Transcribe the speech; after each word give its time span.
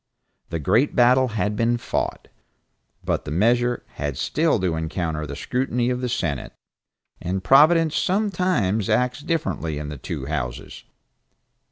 The 0.49 0.57
great 0.57 0.95
battle 0.95 1.27
had 1.27 1.55
been 1.55 1.77
fought, 1.77 2.27
but 3.03 3.23
the 3.23 3.29
measure 3.29 3.83
had 4.01 4.17
still 4.17 4.59
to 4.59 4.75
encounter 4.75 5.27
the 5.27 5.35
scrutiny 5.35 5.91
of 5.91 6.01
the 6.01 6.09
Senate, 6.09 6.53
and 7.21 7.43
Providence 7.43 7.95
sometimes 7.97 8.89
acts 8.89 9.19
differently 9.21 9.77
in 9.77 9.89
the 9.89 9.99
two 9.99 10.25
Houses. 10.25 10.85